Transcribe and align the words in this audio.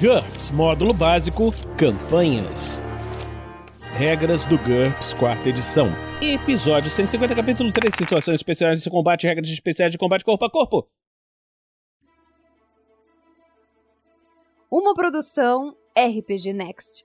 GURPS 0.00 0.50
Módulo 0.50 0.94
Básico 0.94 1.52
Campanhas. 1.76 2.84
Regras 3.96 4.44
do 4.44 4.56
GURPS, 4.56 5.12
quarta 5.12 5.48
edição. 5.48 5.88
Episódio 6.22 6.88
150, 6.88 7.34
capítulo 7.34 7.72
3, 7.72 7.92
situações 7.96 8.36
especiais 8.36 8.80
de 8.80 8.88
combate, 8.88 9.26
regras 9.26 9.48
especiais 9.48 9.90
de 9.90 9.98
combate 9.98 10.24
corpo 10.24 10.44
a 10.44 10.48
corpo. 10.48 10.88
Uma 14.70 14.94
produção 14.94 15.74
RPG 15.98 16.52
Next. 16.52 17.04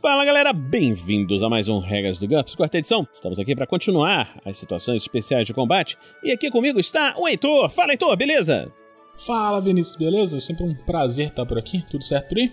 Fala 0.00 0.24
galera, 0.24 0.54
bem-vindos 0.54 1.42
a 1.42 1.50
mais 1.50 1.68
um 1.68 1.80
Regras 1.80 2.18
do 2.18 2.26
GURPS, 2.26 2.54
quarta 2.54 2.78
edição. 2.78 3.06
Estamos 3.12 3.38
aqui 3.38 3.54
para 3.54 3.66
continuar 3.66 4.40
as 4.42 4.56
situações 4.56 5.02
especiais 5.02 5.46
de 5.46 5.52
combate. 5.52 5.98
E 6.24 6.32
aqui 6.32 6.50
comigo 6.50 6.80
está 6.80 7.12
o 7.18 7.28
Heitor. 7.28 7.68
Fala 7.68 7.92
Heitor, 7.92 8.16
beleza? 8.16 8.72
Fala 9.26 9.60
Vinícius, 9.60 9.96
beleza? 9.96 10.40
Sempre 10.40 10.64
um 10.64 10.74
prazer 10.74 11.28
estar 11.28 11.46
por 11.46 11.56
aqui. 11.56 11.84
Tudo 11.88 12.02
certo 12.02 12.30
por 12.30 12.38
aí? 12.38 12.52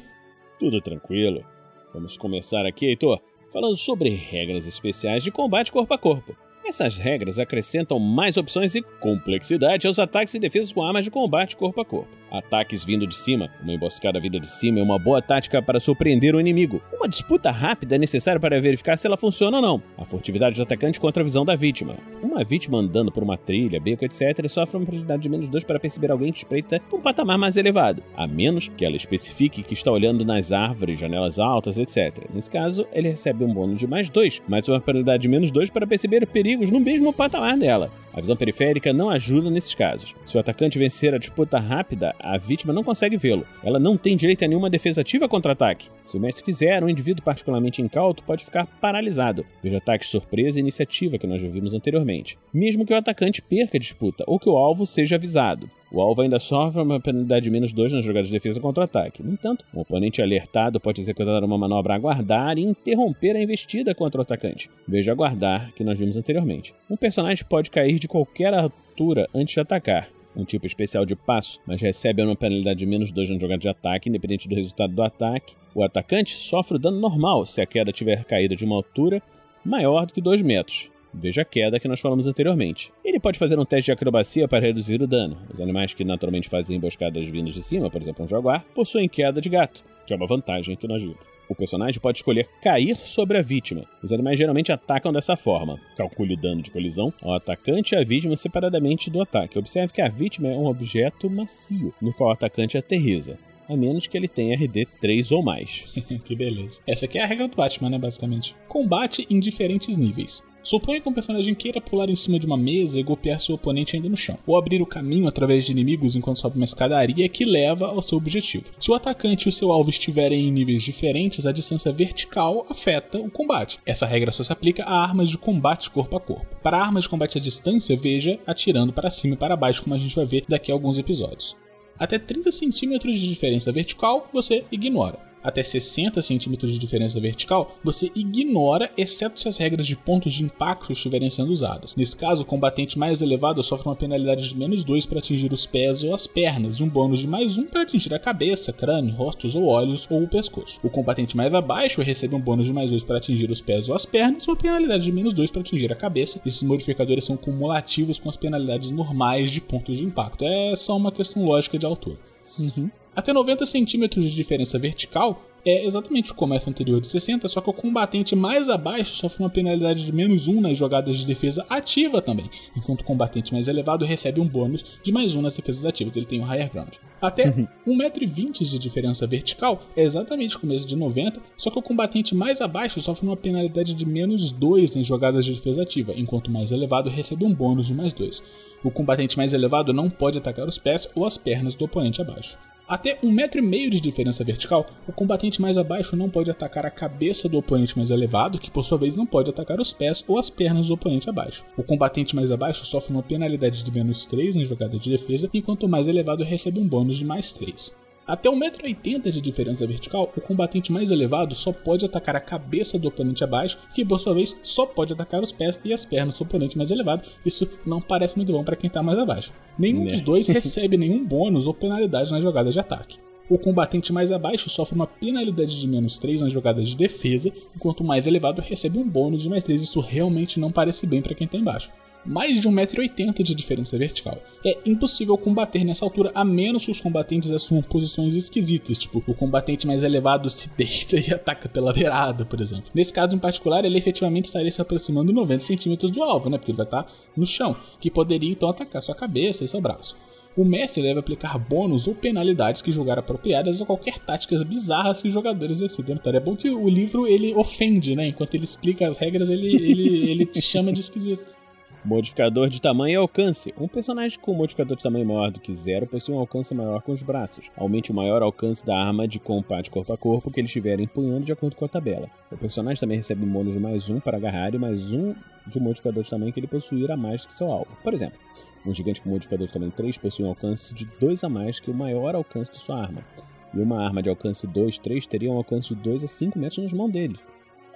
Tudo 0.59 0.79
tranquilo. 0.79 1.43
Vamos 1.91 2.15
começar 2.15 2.63
aqui, 2.63 2.85
Heitor, 2.85 3.19
falando 3.51 3.75
sobre 3.75 4.09
regras 4.09 4.67
especiais 4.67 5.23
de 5.23 5.31
combate 5.31 5.71
corpo 5.71 5.93
a 5.93 5.97
corpo. 5.97 6.37
Essas 6.69 6.99
regras 6.99 7.39
acrescentam 7.39 7.97
mais 7.97 8.37
opções 8.37 8.75
e 8.75 8.83
complexidade 8.99 9.87
aos 9.87 9.97
ataques 9.97 10.35
e 10.35 10.39
defesas 10.39 10.71
com 10.71 10.83
armas 10.83 11.03
de 11.03 11.09
combate 11.09 11.57
corpo 11.57 11.81
a 11.81 11.85
corpo. 11.85 12.15
Ataques 12.31 12.83
vindo 12.83 13.07
de 13.07 13.15
cima, 13.15 13.49
uma 13.59 13.73
emboscada 13.73 14.19
vinda 14.19 14.39
de 14.39 14.45
cima 14.45 14.79
é 14.79 14.83
uma 14.83 14.99
boa 14.99 15.19
tática 15.19 15.63
para 15.63 15.79
surpreender 15.79 16.35
o 16.35 16.39
inimigo. 16.39 16.79
Uma 16.93 17.07
disputa 17.07 17.49
rápida 17.49 17.95
é 17.95 17.97
necessária 17.97 18.39
para 18.39 18.61
verificar 18.61 18.97
se 18.97 19.07
ela 19.07 19.17
funciona 19.17 19.57
ou 19.57 19.63
não. 19.63 19.83
A 19.97 20.05
furtividade 20.05 20.57
do 20.57 20.61
atacante 20.61 20.99
contra 20.99 21.23
a 21.23 21.25
visão 21.25 21.43
da 21.43 21.55
vítima. 21.55 21.95
Uma 22.21 22.43
vítima 22.43 22.77
andando 22.77 23.11
por 23.11 23.23
uma 23.23 23.35
trilha, 23.35 23.79
beco, 23.79 24.05
etc., 24.05 24.47
sofre 24.47 24.77
uma 24.77 24.85
probabilidade 24.85 25.23
de 25.23 25.29
menos 25.29 25.49
2 25.49 25.63
para 25.63 25.79
perceber 25.79 26.11
alguém 26.11 26.31
que 26.31 26.37
espreita 26.37 26.79
um 26.93 27.01
patamar 27.01 27.39
mais 27.39 27.57
elevado, 27.57 28.03
a 28.15 28.27
menos 28.27 28.67
que 28.67 28.85
ela 28.85 28.95
especifique 28.95 29.63
que 29.63 29.73
está 29.73 29.91
olhando 29.91 30.23
nas 30.23 30.51
árvores, 30.51 30.99
janelas 30.99 31.39
altas, 31.39 31.79
etc. 31.79 32.25
Nesse 32.31 32.51
caso, 32.51 32.85
ele 32.93 33.09
recebe 33.09 33.43
um 33.43 33.51
bônus 33.51 33.79
de 33.79 33.87
mais 33.87 34.07
2, 34.07 34.43
mais 34.47 34.67
uma 34.67 34.79
probabilidade 34.79 35.23
de 35.23 35.27
menos 35.27 35.49
2 35.49 35.71
para 35.71 35.87
perceber 35.87 36.27
perigos 36.59 36.69
no 36.69 36.79
mesmo 36.79 37.13
patamar 37.13 37.57
dela. 37.57 37.89
A 38.11 38.19
visão 38.19 38.35
periférica 38.35 38.91
não 38.91 39.09
ajuda 39.09 39.49
nesses 39.49 39.73
casos. 39.73 40.15
Se 40.25 40.35
o 40.35 40.39
atacante 40.39 40.79
vencer 40.79 41.13
a 41.13 41.17
disputa 41.17 41.57
rápida, 41.57 42.13
a 42.19 42.37
vítima 42.37 42.73
não 42.73 42.83
consegue 42.83 43.15
vê-lo. 43.15 43.45
Ela 43.63 43.79
não 43.79 43.95
tem 43.95 44.17
direito 44.17 44.43
a 44.43 44.47
nenhuma 44.47 44.69
defesa 44.69 45.01
ativa 45.01 45.29
contra 45.29 45.53
ataque. 45.53 45.89
Se 46.03 46.17
o 46.17 46.19
mestre 46.19 46.43
quiser, 46.43 46.83
um 46.83 46.89
indivíduo 46.89 47.23
particularmente 47.23 47.81
incauto 47.81 48.23
pode 48.23 48.43
ficar 48.43 48.65
paralisado. 48.65 49.45
Veja 49.63 49.77
ataques 49.77 50.09
surpresa 50.09 50.59
e 50.59 50.61
iniciativa 50.61 51.17
que 51.17 51.27
nós 51.27 51.41
já 51.41 51.47
vimos 51.47 51.73
anteriormente. 51.73 52.37
Mesmo 52.53 52.85
que 52.85 52.93
o 52.93 52.97
atacante 52.97 53.41
perca 53.41 53.77
a 53.77 53.79
disputa 53.79 54.23
ou 54.27 54.39
que 54.39 54.49
o 54.49 54.57
alvo 54.57 54.85
seja 54.85 55.15
avisado. 55.15 55.69
O 55.91 55.99
alvo 56.01 56.21
ainda 56.21 56.37
sofre 56.37 56.81
uma 56.81 56.99
penalidade 56.99 57.45
de 57.45 57.49
menos 57.49 57.73
2 57.73 57.93
nas 57.93 58.05
jogadas 58.05 58.27
de 58.27 58.33
defesa 58.33 58.59
contra 58.59 58.83
ataque. 58.83 59.23
No 59.23 59.31
entanto, 59.31 59.65
um 59.73 59.79
oponente 59.79 60.21
alertado 60.21 60.79
pode 60.79 61.01
executar 61.01 61.43
uma 61.43 61.57
manobra 61.57 61.95
aguardar 61.95 62.59
e 62.59 62.61
interromper 62.61 63.35
a 63.35 63.41
investida 63.41 63.95
contra 63.95 64.19
o 64.19 64.21
atacante. 64.21 64.69
Veja 64.87 65.11
aguardar, 65.11 65.73
que 65.73 65.83
nós 65.83 65.97
vimos 65.97 66.15
anteriormente. 66.15 66.75
Um 66.89 66.95
personagem 66.95 67.43
pode 67.43 67.71
cair 67.71 67.97
de 67.97 68.07
qualquer 68.07 68.53
altura 68.53 69.27
antes 69.33 69.55
de 69.55 69.59
atacar. 69.59 70.09
Um 70.35 70.45
tipo 70.45 70.67
especial 70.67 71.05
de 71.07 71.15
passo, 71.15 71.59
mas 71.65 71.81
recebe 71.81 72.21
uma 72.21 72.35
penalidade 72.35 72.79
de 72.79 72.85
menos 72.85 73.11
2 73.11 73.31
na 73.31 73.39
jogada 73.39 73.59
de 73.59 73.67
ataque, 73.67 74.09
independente 74.09 74.47
do 74.47 74.55
resultado 74.55 74.93
do 74.93 75.01
ataque. 75.01 75.55
O 75.73 75.83
atacante 75.83 76.35
sofre 76.35 76.75
o 76.75 76.79
dano 76.79 76.99
normal 76.99 77.47
se 77.47 77.61
a 77.61 77.65
queda 77.65 77.91
tiver 77.91 78.23
caído 78.25 78.55
de 78.55 78.63
uma 78.63 78.75
altura 78.75 79.23
maior 79.65 80.05
do 80.05 80.13
que 80.13 80.21
2 80.21 80.43
metros. 80.43 80.91
Veja 81.13 81.41
a 81.41 81.45
queda 81.45 81.79
que 81.79 81.87
nós 81.87 81.99
falamos 81.99 82.27
anteriormente. 82.27 82.91
Ele 83.03 83.19
pode 83.19 83.39
fazer 83.39 83.57
um 83.57 83.65
teste 83.65 83.85
de 83.85 83.91
acrobacia 83.91 84.47
para 84.47 84.65
reduzir 84.65 85.01
o 85.01 85.07
dano. 85.07 85.37
Os 85.53 85.59
animais 85.59 85.93
que 85.93 86.03
naturalmente 86.03 86.49
fazem 86.49 86.77
emboscadas 86.77 87.27
vindas 87.27 87.53
de 87.53 87.61
cima, 87.61 87.89
por 87.89 88.01
exemplo 88.01 88.25
um 88.25 88.27
jaguar, 88.27 88.65
possuem 88.73 89.09
queda 89.09 89.41
de 89.41 89.49
gato, 89.49 89.83
que 90.05 90.13
é 90.13 90.15
uma 90.15 90.27
vantagem 90.27 90.75
que 90.75 90.87
nós 90.87 91.01
vimos. 91.01 91.17
O 91.49 91.55
personagem 91.55 91.99
pode 91.99 92.19
escolher 92.19 92.47
cair 92.61 92.95
sobre 92.95 93.35
a 93.39 93.41
vítima. 93.41 93.83
Os 94.03 94.13
animais 94.13 94.37
geralmente 94.37 94.71
atacam 94.71 95.11
dessa 95.11 95.35
forma. 95.35 95.79
Calcule 95.97 96.35
o 96.35 96.37
dano 96.37 96.61
de 96.61 96.69
colisão 96.69 97.11
ao 97.23 97.33
atacante 97.33 97.95
e 97.95 97.97
à 97.97 98.03
vítima 98.03 98.35
separadamente 98.35 99.09
do 99.09 99.19
ataque. 99.19 99.57
Observe 99.57 99.91
que 99.91 100.01
a 100.01 100.07
vítima 100.07 100.47
é 100.49 100.55
um 100.55 100.67
objeto 100.67 101.27
macio, 101.27 101.91
no 101.99 102.13
qual 102.13 102.29
o 102.29 102.33
atacante 102.33 102.77
aterriza 102.77 103.39
a 103.69 103.77
menos 103.77 104.07
que 104.07 104.17
ele 104.17 104.27
tenha 104.27 104.55
RD 104.55 104.87
3 104.99 105.31
ou 105.31 105.43
mais. 105.43 105.85
que 106.25 106.35
beleza. 106.35 106.81
Essa 106.87 107.05
aqui 107.05 107.19
é 107.19 107.23
a 107.23 107.27
regra 107.27 107.47
do 107.47 107.55
Batman, 107.55 107.91
né, 107.91 107.99
basicamente. 107.99 108.55
Combate 108.67 109.27
em 109.29 109.39
diferentes 109.39 109.95
níveis. 109.95 110.43
Suponha 110.61 110.99
que 110.99 111.07
um 111.07 111.13
personagem 111.13 111.55
queira 111.55 111.79
pular 111.79 112.09
em 112.09 112.15
cima 112.15 112.37
de 112.37 112.45
uma 112.45 112.57
mesa 112.57 112.99
e 112.99 113.03
golpear 113.03 113.39
seu 113.39 113.55
oponente 113.55 113.95
ainda 113.95 114.09
no 114.09 114.17
chão, 114.17 114.37
ou 114.45 114.57
abrir 114.57 114.81
o 114.81 114.85
caminho 114.85 115.27
através 115.27 115.65
de 115.65 115.71
inimigos 115.71 116.15
enquanto 116.15 116.39
sobe 116.39 116.57
uma 116.57 116.65
escadaria 116.65 117.29
que 117.29 117.45
leva 117.45 117.87
ao 117.87 118.01
seu 118.01 118.17
objetivo. 118.17 118.65
Se 118.77 118.91
o 118.91 118.93
atacante 118.93 119.47
e 119.47 119.49
o 119.49 119.51
seu 119.51 119.71
alvo 119.71 119.89
estiverem 119.89 120.47
em 120.47 120.51
níveis 120.51 120.83
diferentes, 120.83 121.45
a 121.45 121.51
distância 121.51 121.91
vertical 121.91 122.65
afeta 122.69 123.19
o 123.19 123.31
combate. 123.31 123.79
Essa 123.85 124.05
regra 124.05 124.31
só 124.31 124.43
se 124.43 124.51
aplica 124.51 124.83
a 124.83 125.01
armas 125.01 125.29
de 125.29 125.37
combate 125.37 125.89
corpo 125.89 126.17
a 126.17 126.19
corpo. 126.19 126.57
Para 126.61 126.77
armas 126.77 127.03
de 127.03 127.09
combate 127.09 127.37
à 127.37 127.41
distância, 127.41 127.95
veja 127.95 128.37
atirando 128.45 128.91
para 128.91 129.09
cima 129.09 129.35
e 129.35 129.37
para 129.37 129.55
baixo, 129.55 129.83
como 129.83 129.95
a 129.95 129.99
gente 129.99 130.15
vai 130.15 130.25
ver 130.25 130.43
daqui 130.47 130.71
a 130.71 130.75
alguns 130.75 130.97
episódios. 130.97 131.55
Até 131.97 132.19
30 132.19 132.51
centímetros 132.51 133.17
de 133.17 133.27
diferença 133.27 133.71
vertical 133.71 134.29
você 134.33 134.65
ignora 134.71 135.28
até 135.43 135.63
60 135.63 136.21
centímetros 136.21 136.71
de 136.71 136.79
diferença 136.79 137.19
vertical, 137.19 137.77
você 137.83 138.11
ignora, 138.15 138.89
exceto 138.97 139.39
se 139.39 139.47
as 139.47 139.57
regras 139.57 139.87
de 139.87 139.95
pontos 139.95 140.33
de 140.33 140.43
impacto 140.43 140.91
estiverem 140.91 141.29
sendo 141.29 141.51
usadas. 141.51 141.95
Nesse 141.95 142.15
caso, 142.15 142.43
o 142.43 142.45
combatente 142.45 142.97
mais 142.97 143.21
elevado 143.21 143.63
sofre 143.63 143.87
uma 143.87 143.95
penalidade 143.95 144.47
de 144.47 144.57
menos 144.57 144.83
2 144.83 145.05
para 145.05 145.19
atingir 145.19 145.51
os 145.51 145.65
pés 145.65 146.03
ou 146.03 146.13
as 146.13 146.27
pernas, 146.27 146.75
e 146.75 146.83
um 146.83 146.89
bônus 146.89 147.19
de 147.19 147.27
mais 147.27 147.57
1 147.57 147.65
para 147.65 147.83
atingir 147.83 148.13
a 148.13 148.19
cabeça, 148.19 148.73
crânio, 148.73 149.15
rostos 149.15 149.55
ou 149.55 149.65
olhos 149.65 150.07
ou 150.09 150.23
o 150.23 150.27
pescoço. 150.27 150.79
O 150.83 150.89
combatente 150.89 151.35
mais 151.35 151.53
abaixo 151.53 152.01
recebe 152.01 152.35
um 152.35 152.41
bônus 152.41 152.67
de 152.67 152.73
mais 152.73 152.89
2 152.91 153.03
para 153.03 153.17
atingir 153.17 153.49
os 153.49 153.61
pés 153.61 153.89
ou 153.89 153.95
as 153.95 154.05
pernas, 154.05 154.43
e 154.43 154.49
uma 154.49 154.55
penalidade 154.55 155.03
de 155.03 155.11
menos 155.11 155.33
2 155.33 155.51
para 155.51 155.61
atingir 155.61 155.91
a 155.91 155.95
cabeça. 155.95 156.41
Esses 156.45 156.63
modificadores 156.63 157.23
são 157.25 157.37
cumulativos 157.37 158.19
com 158.19 158.29
as 158.29 158.37
penalidades 158.37 158.91
normais 158.91 159.51
de 159.51 159.61
pontos 159.61 159.97
de 159.97 160.03
impacto. 160.03 160.43
É 160.43 160.75
só 160.75 160.95
uma 160.95 161.11
questão 161.11 161.45
lógica 161.45 161.77
de 161.77 161.85
altura. 161.85 162.17
Uhum. 162.57 162.89
Até 163.15 163.33
90 163.33 163.65
centímetros 163.65 164.25
de 164.25 164.35
diferença 164.35 164.77
vertical 164.77 165.43
é 165.65 165.85
exatamente 165.85 166.31
o 166.31 166.35
comércio 166.35 166.69
anterior 166.69 167.01
de 167.01 167.07
60, 167.07 167.47
só 167.49 167.59
que 167.59 167.69
o 167.69 167.73
combatente 167.73 168.35
mais 168.35 168.69
abaixo 168.69 169.13
sofre 169.15 169.43
uma 169.43 169.49
penalidade 169.49 170.05
de 170.05 170.13
menos 170.13 170.47
1 170.47 170.61
nas 170.61 170.77
jogadas 170.77 171.17
de 171.17 171.25
defesa 171.25 171.65
ativa 171.69 172.21
também, 172.21 172.49
enquanto 172.77 173.01
o 173.01 173.03
combatente 173.03 173.51
mais 173.51 173.67
elevado 173.67 174.05
recebe 174.05 174.39
um 174.39 174.47
bônus 174.47 174.99
de 175.03 175.11
mais 175.11 175.35
1 175.35 175.41
nas 175.41 175.55
defesas 175.55 175.85
ativas, 175.85 176.15
ele 176.15 176.25
tem 176.25 176.39
um 176.39 176.45
higher 176.45 176.71
ground. 176.71 176.93
Até 177.21 177.51
1,20m 177.85 178.69
de 178.69 178.79
diferença 178.79 179.27
vertical 179.27 179.81
é 179.97 180.03
exatamente 180.03 180.55
o 180.55 180.59
começo 180.59 180.87
de 180.87 180.95
90, 180.95 181.41
só 181.57 181.69
que 181.69 181.79
o 181.79 181.83
combatente 181.83 182.33
mais 182.33 182.61
abaixo 182.61 183.01
sofre 183.01 183.27
uma 183.27 183.35
penalidade 183.35 183.93
de 183.93 184.05
menos 184.05 184.51
2 184.51 184.95
nas 184.95 185.05
jogadas 185.05 185.43
de 185.43 185.53
defesa 185.53 185.81
ativa, 185.81 186.13
enquanto 186.15 186.47
o 186.47 186.51
mais 186.51 186.71
elevado 186.71 187.09
recebe 187.09 187.43
um 187.43 187.53
bônus 187.53 187.87
de 187.87 187.93
mais 187.93 188.13
2. 188.13 188.41
O 188.83 188.91
combatente 188.91 189.35
mais 189.35 189.51
elevado 189.51 189.93
não 189.93 190.09
pode 190.09 190.37
atacar 190.37 190.67
os 190.67 190.77
pés 190.77 191.09
ou 191.13 191.25
as 191.25 191.37
pernas 191.37 191.75
do 191.75 191.83
oponente 191.83 192.21
abaixo. 192.21 192.57
Até 192.89 193.19
um 193.21 193.29
metro 193.29 193.59
e 193.59 193.61
meio 193.61 193.87
de 193.87 193.99
diferença 193.99 194.43
vertical, 194.43 194.83
o 195.07 195.13
combatente 195.13 195.61
mais 195.61 195.77
abaixo 195.77 196.15
não 196.15 196.27
pode 196.27 196.49
atacar 196.49 196.87
a 196.87 196.89
cabeça 196.89 197.47
do 197.47 197.59
oponente 197.59 197.95
mais 197.95 198.09
elevado, 198.09 198.57
que 198.57 198.71
por 198.71 198.83
sua 198.83 198.97
vez 198.97 199.15
não 199.15 199.27
pode 199.27 199.47
atacar 199.47 199.79
os 199.79 199.93
pés 199.93 200.25
ou 200.27 200.39
as 200.39 200.49
pernas 200.49 200.87
do 200.87 200.95
oponente 200.95 201.29
abaixo. 201.29 201.63
O 201.77 201.83
combatente 201.83 202.35
mais 202.35 202.49
abaixo 202.49 202.83
sofre 202.83 203.13
uma 203.13 203.21
penalidade 203.21 203.83
de 203.83 203.91
menos 203.91 204.25
3 204.25 204.55
na 204.55 204.63
jogada 204.63 204.97
de 204.97 205.11
defesa, 205.11 205.47
enquanto 205.53 205.83
o 205.83 205.87
mais 205.87 206.07
elevado 206.07 206.43
recebe 206.43 206.79
um 206.79 206.87
bônus 206.87 207.17
de 207.17 207.25
mais 207.25 207.53
3. 207.53 207.95
Até 208.29 208.47
1,80m 208.47 209.31
de 209.31 209.41
diferença 209.41 209.87
vertical, 209.87 210.31
o 210.37 210.39
combatente 210.39 210.91
mais 210.91 211.09
elevado 211.09 211.55
só 211.55 211.73
pode 211.73 212.05
atacar 212.05 212.35
a 212.35 212.39
cabeça 212.39 212.99
do 212.99 213.07
oponente 213.07 213.43
abaixo, 213.43 213.79
que 213.91 214.05
por 214.05 214.19
sua 214.19 214.35
vez 214.35 214.55
só 214.61 214.85
pode 214.85 215.13
atacar 215.13 215.41
os 215.41 215.51
pés 215.51 215.79
e 215.83 215.91
as 215.91 216.05
pernas 216.05 216.37
do 216.37 216.43
oponente 216.43 216.77
mais 216.77 216.91
elevado. 216.91 217.27
Isso 217.43 217.67
não 217.83 217.99
parece 217.99 218.37
muito 218.37 218.53
bom 218.53 218.63
para 218.63 218.75
quem 218.75 218.87
está 218.87 219.01
mais 219.01 219.17
abaixo. 219.17 219.51
Nenhum 219.79 220.03
né? 220.03 220.11
dos 220.11 220.21
dois 220.21 220.45
recebe 220.47 220.95
nenhum 220.95 221.25
bônus 221.25 221.65
ou 221.65 221.73
penalidade 221.73 222.31
nas 222.31 222.43
jogadas 222.43 222.75
de 222.75 222.79
ataque. 222.79 223.17
O 223.49 223.57
combatente 223.57 224.13
mais 224.13 224.31
abaixo 224.31 224.69
sofre 224.69 224.93
uma 224.93 225.07
penalidade 225.07 225.79
de 225.79 225.87
menos 225.87 226.19
3 226.19 226.43
nas 226.43 226.53
jogadas 226.53 226.87
de 226.87 226.95
defesa, 226.95 227.51
enquanto 227.75 228.01
o 228.01 228.03
mais 228.05 228.27
elevado 228.27 228.61
recebe 228.61 228.99
um 228.99 229.09
bônus 229.09 229.41
de 229.41 229.49
mais 229.49 229.63
3. 229.63 229.81
Isso 229.81 229.99
realmente 229.99 230.59
não 230.59 230.71
parece 230.71 231.07
bem 231.07 231.19
para 231.19 231.33
quem 231.33 231.45
está 231.45 231.57
embaixo 231.57 231.91
mais 232.25 232.59
de 232.59 232.67
1,80m 232.67 233.43
de 233.43 233.55
diferença 233.55 233.97
vertical. 233.97 234.37
É 234.65 234.77
impossível 234.85 235.37
combater 235.37 235.83
nessa 235.83 236.05
altura, 236.05 236.31
a 236.35 236.43
menos 236.43 236.85
que 236.85 236.91
os 236.91 237.01
combatentes 237.01 237.51
assumam 237.51 237.83
posições 237.83 238.35
esquisitas, 238.35 238.97
tipo, 238.97 239.23
o 239.27 239.33
combatente 239.33 239.87
mais 239.87 240.03
elevado 240.03 240.49
se 240.49 240.69
deita 240.77 241.17
e 241.19 241.33
ataca 241.33 241.69
pela 241.69 241.93
beirada, 241.93 242.45
por 242.45 242.61
exemplo. 242.61 242.91
Nesse 242.93 243.13
caso 243.13 243.35
em 243.35 243.39
particular, 243.39 243.85
ele 243.85 243.97
efetivamente 243.97 244.45
estaria 244.45 244.71
se 244.71 244.81
aproximando 244.81 245.33
90 245.33 245.63
centímetros 245.63 246.11
do 246.11 246.21
alvo, 246.21 246.49
né? 246.49 246.57
Porque 246.57 246.71
ele 246.71 246.77
vai 246.77 246.85
estar 246.85 247.11
no 247.35 247.45
chão, 247.45 247.75
que 247.99 248.11
poderia 248.11 248.51
então 248.51 248.69
atacar 248.69 249.01
sua 249.01 249.15
cabeça 249.15 249.63
e 249.63 249.67
seu 249.67 249.81
braço. 249.81 250.15
O 250.57 250.65
mestre 250.65 251.01
deve 251.01 251.19
aplicar 251.19 251.57
bônus 251.57 252.07
ou 252.07 252.15
penalidades 252.15 252.81
que 252.81 252.91
julgar 252.91 253.17
apropriadas 253.17 253.81
a 253.81 253.85
qualquer 253.85 254.17
táticas 254.17 254.61
bizarras 254.63 255.21
que 255.21 255.27
os 255.27 255.33
jogadores 255.33 255.79
decidam 255.79 256.15
notar. 256.15 256.35
É 256.35 256.39
bom 256.39 256.55
que 256.55 256.69
o 256.69 256.89
livro 256.89 257.27
ele 257.27 257.53
ofende, 257.55 258.15
né? 258.15 258.27
Enquanto 258.27 258.55
ele 258.55 258.65
explica 258.65 259.07
as 259.07 259.15
regras, 259.15 259.49
ele, 259.49 259.67
ele, 259.67 260.29
ele 260.29 260.45
te 260.45 260.61
chama 260.61 260.91
de 260.91 260.99
esquisito. 260.99 261.58
Modificador 262.03 262.69
de 262.69 262.81
tamanho 262.81 263.13
e 263.13 263.15
alcance. 263.17 263.73
Um 263.77 263.85
personagem 263.85 264.39
com 264.39 264.53
modificador 264.53 264.95
de 264.95 265.03
tamanho 265.03 265.25
maior 265.25 265.51
do 265.51 265.59
que 265.59 265.73
zero 265.73 266.07
possui 266.07 266.33
um 266.33 266.39
alcance 266.39 266.73
maior 266.73 267.01
com 267.01 267.11
os 267.11 267.21
braços. 267.21 267.69
Aumente 267.75 268.09
o 268.09 268.15
maior 268.15 268.41
alcance 268.41 268.85
da 268.85 268.97
arma 268.97 269.27
de 269.27 269.37
combate 269.37 269.91
corpo 269.91 270.13
a 270.13 270.17
corpo 270.17 270.49
que 270.49 270.61
ele 270.61 270.67
estiver 270.67 270.97
empunhando 271.01 271.43
de 271.43 271.51
acordo 271.51 271.75
com 271.75 271.83
a 271.83 271.89
tabela. 271.89 272.29
O 272.49 272.57
personagem 272.57 273.01
também 273.01 273.17
recebe 273.17 273.45
um 273.45 273.51
bônus 273.51 273.73
de 273.73 273.81
mais 273.81 274.09
um 274.09 274.17
para 274.21 274.37
agarrar 274.37 274.73
e 274.73 274.77
mais 274.77 275.11
um 275.11 275.35
de 275.67 275.77
um 275.77 275.81
modificador 275.81 276.23
de 276.23 276.29
tamanho 276.29 276.53
que 276.53 276.59
ele 276.61 276.67
possuir 276.67 277.11
a 277.11 277.17
mais 277.17 277.45
que 277.45 277.53
seu 277.53 277.69
alvo. 277.69 277.97
Por 278.01 278.13
exemplo, 278.13 278.39
um 278.85 278.93
gigante 278.93 279.21
com 279.21 279.29
modificador 279.29 279.67
de 279.67 279.73
tamanho 279.73 279.91
3 279.91 280.17
possui 280.19 280.45
um 280.45 280.49
alcance 280.49 280.93
de 280.93 281.05
2 281.19 281.43
a 281.43 281.49
mais 281.49 281.81
que 281.81 281.91
o 281.91 281.93
maior 281.93 282.33
alcance 282.33 282.71
de 282.71 282.79
sua 282.79 282.97
arma. 282.97 283.25
E 283.73 283.79
uma 283.79 284.01
arma 284.01 284.23
de 284.23 284.29
alcance 284.29 284.65
2, 284.65 284.97
3 284.99 285.27
teria 285.27 285.51
um 285.51 285.57
alcance 285.57 285.89
de 285.89 285.95
2 285.95 286.23
a 286.23 286.27
5 286.27 286.57
metros 286.57 286.81
nas 286.81 286.93
mãos 286.93 287.11
dele. 287.11 287.37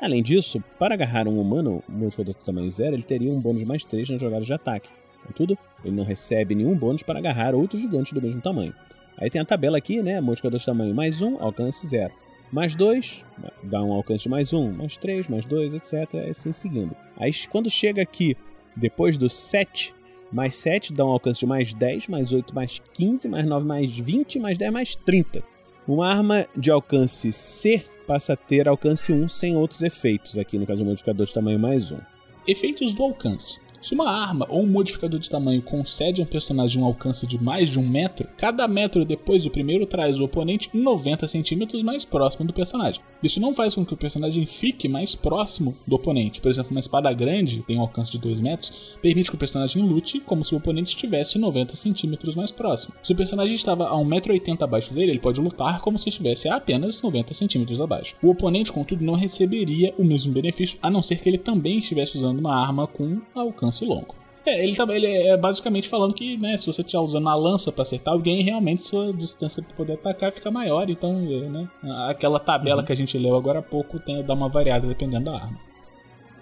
Além 0.01 0.21
disso, 0.21 0.61
para 0.77 0.95
agarrar 0.95 1.27
um 1.27 1.39
humano, 1.39 1.83
um 1.89 1.93
modificador 1.93 2.33
de 2.35 2.43
tamanho 2.43 2.69
zero, 2.69 2.95
ele 2.95 3.03
teria 3.03 3.31
um 3.31 3.39
bônus 3.39 3.61
de 3.61 3.65
mais 3.65 3.83
3 3.83 4.09
nas 4.09 4.21
jogadas 4.21 4.45
de 4.45 4.53
ataque. 4.53 4.89
Contudo, 5.25 5.57
ele 5.83 5.95
não 5.95 6.03
recebe 6.03 6.53
nenhum 6.53 6.75
bônus 6.77 7.03
para 7.03 7.19
agarrar 7.19 7.55
outros 7.55 7.81
gigantes 7.81 8.11
do 8.11 8.21
mesmo 8.21 8.41
tamanho. 8.41 8.73
Aí 9.17 9.29
tem 9.29 9.39
a 9.39 9.45
tabela 9.45 9.77
aqui, 9.77 10.01
né? 10.01 10.19
Modificador 10.19 10.59
de 10.59 10.65
tamanho 10.65 10.93
mais 10.93 11.21
1, 11.21 11.41
alcance 11.41 11.87
0. 11.87 12.11
Mais 12.51 12.75
2, 12.75 13.25
dá 13.63 13.81
um 13.83 13.93
alcance 13.93 14.23
de 14.23 14.29
mais 14.29 14.53
1, 14.53 14.73
mais 14.73 14.97
3, 14.97 15.27
mais 15.27 15.45
2, 15.45 15.73
etc. 15.73 16.29
Assim 16.29 16.51
seguindo. 16.51 16.95
Aí 17.17 17.31
quando 17.49 17.69
chega 17.69 18.01
aqui, 18.01 18.37
depois 18.75 19.17
do 19.17 19.29
7, 19.29 19.93
mais 20.31 20.55
7 20.55 20.93
dá 20.93 21.05
um 21.05 21.09
alcance 21.09 21.39
de 21.39 21.45
mais 21.45 21.73
10, 21.73 22.07
mais 22.09 22.31
8, 22.31 22.53
mais 22.53 22.81
15, 22.93 23.27
mais 23.27 23.45
9, 23.45 23.65
mais 23.65 23.97
20, 23.97 24.39
mais 24.39 24.57
10, 24.57 24.71
mais 24.71 24.95
30. 24.95 25.43
Uma 25.87 26.07
arma 26.07 26.45
de 26.57 26.69
alcance 26.69 27.31
C 27.31 27.83
passa 28.03 28.33
a 28.33 28.37
ter 28.37 28.67
alcance 28.67 29.11
1 29.11 29.27
sem 29.27 29.55
outros 29.55 29.81
efeitos, 29.81 30.37
aqui 30.37 30.57
no 30.57 30.67
caso 30.67 30.83
do 30.83 30.85
modificador 30.85 31.25
de 31.25 31.33
tamanho 31.33 31.59
mais 31.59 31.91
1. 31.91 31.99
Efeitos 32.47 32.93
do 32.93 33.03
alcance. 33.03 33.59
Se 33.83 33.93
uma 33.93 34.09
arma 34.09 34.47
ou 34.49 34.63
um 34.63 34.65
modificador 34.65 35.19
de 35.19 35.29
tamanho 35.29 35.61
concede 35.61 36.21
a 36.21 36.23
um 36.23 36.27
personagem 36.27 36.81
um 36.81 36.85
alcance 36.85 37.27
de 37.27 37.37
mais 37.37 37.69
de 37.69 37.77
um 37.77 37.85
metro, 37.85 38.29
cada 38.37 38.65
metro 38.65 39.03
depois 39.03 39.43
do 39.43 39.51
primeiro 39.51 39.85
traz 39.85 40.21
o 40.21 40.23
oponente 40.23 40.69
90 40.73 41.27
centímetros 41.27 41.83
mais 41.83 42.05
próximo 42.05 42.45
do 42.45 42.53
personagem. 42.53 43.01
Isso 43.21 43.41
não 43.41 43.53
faz 43.53 43.75
com 43.75 43.85
que 43.85 43.93
o 43.93 43.97
personagem 43.97 44.45
fique 44.45 44.87
mais 44.87 45.15
próximo 45.15 45.75
do 45.85 45.97
oponente. 45.97 46.39
Por 46.39 46.49
exemplo, 46.49 46.71
uma 46.71 46.79
espada 46.79 47.11
grande, 47.11 47.61
tem 47.63 47.77
um 47.77 47.81
alcance 47.81 48.09
de 48.09 48.19
2 48.19 48.39
metros, 48.39 48.97
permite 49.01 49.29
que 49.29 49.35
o 49.35 49.39
personagem 49.39 49.83
lute 49.83 50.21
como 50.21 50.45
se 50.45 50.53
o 50.53 50.59
oponente 50.59 50.91
estivesse 50.91 51.37
90 51.37 51.75
centímetros 51.75 52.37
mais 52.37 52.51
próximo. 52.51 52.93
Se 53.03 53.11
o 53.11 53.15
personagem 53.17 53.53
estava 53.53 53.89
a 53.89 53.95
1,80m 53.97 54.61
abaixo 54.61 54.93
dele, 54.93 55.11
ele 55.11 55.19
pode 55.19 55.41
lutar 55.41 55.81
como 55.81 55.99
se 55.99 56.07
estivesse 56.07 56.47
a 56.47 56.55
apenas 56.55 57.01
90 57.01 57.33
centímetros 57.33 57.81
abaixo. 57.81 58.15
O 58.23 58.29
oponente, 58.29 58.71
contudo, 58.71 59.03
não 59.03 59.13
receberia 59.13 59.93
o 59.97 60.05
mesmo 60.05 60.31
benefício, 60.31 60.79
a 60.81 60.89
não 60.89 61.03
ser 61.03 61.17
que 61.17 61.27
ele 61.27 61.37
também 61.37 61.79
estivesse 61.79 62.15
usando 62.15 62.39
uma 62.39 62.55
arma 62.55 62.87
com 62.87 63.19
alcance 63.35 63.72
longo. 63.81 64.15
É, 64.45 64.61
ele, 64.61 64.75
tá, 64.75 64.85
ele 64.93 65.07
é 65.07 65.37
basicamente 65.37 65.87
falando 65.87 66.13
que, 66.13 66.37
né, 66.37 66.57
se 66.57 66.67
você 66.67 66.81
estiver 66.81 67.01
usando 67.01 67.29
a 67.29 67.35
lança 67.35 67.71
para 67.71 67.83
acertar 67.83 68.13
alguém, 68.13 68.41
realmente 68.41 68.85
sua 68.85 69.13
distância 69.13 69.63
para 69.63 69.75
poder 69.75 69.93
atacar 69.93 70.33
fica 70.33 70.51
maior. 70.51 70.89
Então, 70.89 71.25
é, 71.29 71.49
né, 71.49 71.69
aquela 72.09 72.39
tabela 72.39 72.81
uhum. 72.81 72.85
que 72.85 72.91
a 72.91 72.95
gente 72.95 73.17
leu 73.17 73.35
agora 73.35 73.59
há 73.59 73.63
pouco 73.63 73.99
tem 73.99 74.21
dá 74.21 74.33
uma 74.33 74.49
variada 74.49 74.85
dependendo 74.85 75.25
da 75.25 75.35
arma. 75.35 75.57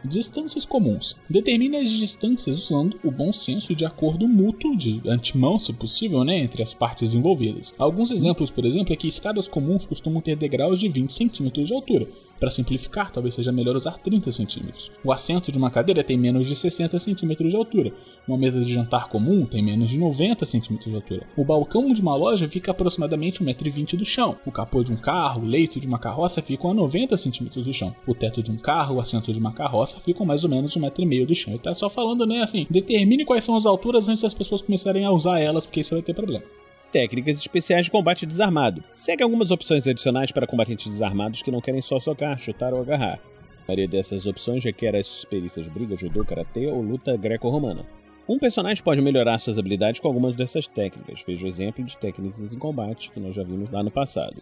Distâncias 0.03 0.65
comuns. 0.65 1.15
Determine 1.29 1.77
as 1.77 1.91
distâncias 1.91 2.57
usando 2.57 2.99
o 3.03 3.11
bom 3.11 3.31
senso 3.31 3.75
de 3.75 3.85
acordo 3.85 4.27
mútuo, 4.27 4.75
de 4.75 4.99
antemão, 5.07 5.59
se 5.59 5.71
possível, 5.73 6.23
né, 6.23 6.39
entre 6.39 6.63
as 6.63 6.73
partes 6.73 7.13
envolvidas. 7.13 7.71
Alguns 7.77 8.09
exemplos, 8.09 8.49
por 8.49 8.65
exemplo, 8.65 8.93
é 8.93 8.95
que 8.95 9.07
escadas 9.07 9.47
comuns 9.47 9.85
costumam 9.85 10.19
ter 10.19 10.35
degraus 10.35 10.79
de 10.79 10.89
20 10.89 11.13
centímetros 11.13 11.67
de 11.67 11.75
altura, 11.75 12.07
para 12.41 12.49
simplificar, 12.49 13.11
talvez 13.11 13.35
seja 13.35 13.51
melhor 13.51 13.75
usar 13.75 13.99
30 13.99 14.31
centímetros. 14.31 14.91
O 15.03 15.11
assento 15.11 15.51
de 15.51 15.59
uma 15.59 15.69
cadeira 15.69 16.03
tem 16.03 16.17
menos 16.17 16.47
de 16.47 16.55
60 16.55 16.97
centímetros 16.97 17.51
de 17.51 17.55
altura. 17.55 17.93
Uma 18.27 18.35
mesa 18.35 18.59
de 18.61 18.73
jantar 18.73 19.07
comum 19.09 19.45
tem 19.45 19.61
menos 19.61 19.91
de 19.91 19.99
90 19.99 20.43
centímetros 20.47 20.89
de 20.89 20.95
altura. 20.95 21.27
O 21.37 21.45
balcão 21.45 21.87
de 21.87 22.01
uma 22.01 22.15
loja 22.15 22.49
fica 22.49 22.71
aproximadamente 22.71 23.43
1,20m 23.43 23.95
do 23.95 24.03
chão. 24.03 24.35
O 24.43 24.51
capô 24.51 24.83
de 24.83 24.91
um 24.91 24.97
carro, 24.97 25.43
o 25.43 25.45
leito 25.45 25.79
de 25.79 25.85
uma 25.85 25.99
carroça 25.99 26.41
ficam 26.41 26.71
a 26.71 26.73
90 26.73 27.15
centímetros 27.15 27.67
do 27.67 27.73
chão. 27.73 27.95
O 28.07 28.15
teto 28.15 28.41
de 28.41 28.51
um 28.51 28.57
carro, 28.57 28.95
o 28.95 28.99
assento 28.99 29.31
de 29.31 29.39
uma 29.39 29.53
carroça 29.53 29.99
ficam 29.99 30.25
mais 30.25 30.43
ou 30.43 30.49
menos 30.49 30.75
1,5m 30.75 31.27
do 31.27 31.35
chão. 31.35 31.53
Ele 31.53 31.61
tá 31.61 31.75
só 31.75 31.91
falando, 31.91 32.25
né, 32.25 32.41
assim, 32.41 32.65
determine 32.71 33.23
quais 33.23 33.45
são 33.45 33.55
as 33.55 33.67
alturas 33.67 34.09
antes 34.09 34.23
das 34.23 34.33
pessoas 34.33 34.63
começarem 34.63 35.05
a 35.05 35.11
usar 35.11 35.39
elas, 35.39 35.67
porque 35.67 35.81
isso 35.81 35.93
vai 35.93 36.01
ter 36.01 36.15
problema 36.15 36.43
técnicas 36.91 37.39
especiais 37.39 37.85
de 37.85 37.91
combate 37.91 38.25
desarmado. 38.25 38.83
Segue 38.93 39.23
algumas 39.23 39.49
opções 39.51 39.87
adicionais 39.87 40.31
para 40.31 40.45
combatentes 40.45 40.91
desarmados 40.91 41.41
que 41.41 41.51
não 41.51 41.61
querem 41.61 41.81
só 41.81 41.99
socar, 41.99 42.37
chutar 42.37 42.73
ou 42.73 42.81
agarrar. 42.81 43.19
A 43.63 43.67
maioria 43.67 43.87
dessas 43.87 44.27
opções 44.27 44.63
requer 44.63 44.95
as 44.95 45.07
experiências 45.07 45.67
briga, 45.67 45.95
judô, 45.95 46.25
karatê 46.25 46.67
ou 46.67 46.81
luta 46.81 47.15
greco-romana. 47.15 47.85
Um 48.27 48.37
personagem 48.37 48.83
pode 48.83 49.01
melhorar 49.01 49.37
suas 49.37 49.57
habilidades 49.57 49.99
com 49.99 50.07
algumas 50.07 50.35
dessas 50.35 50.67
técnicas. 50.67 51.23
Veja 51.25 51.45
o 51.45 51.47
exemplo 51.47 51.83
de 51.83 51.97
técnicas 51.97 52.53
em 52.53 52.59
combate 52.59 53.09
que 53.11 53.19
nós 53.19 53.33
já 53.33 53.43
vimos 53.43 53.69
lá 53.69 53.81
no 53.81 53.91
passado. 53.91 54.41